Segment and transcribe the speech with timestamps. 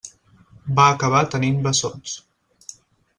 [0.79, 2.15] Va acabar tenint bessons.